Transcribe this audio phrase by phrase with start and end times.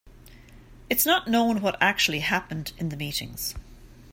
[0.89, 3.53] It's not known what actually happened in the meetings.